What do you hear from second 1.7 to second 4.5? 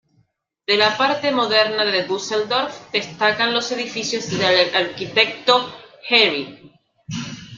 de Düsseldorf destacan los edificios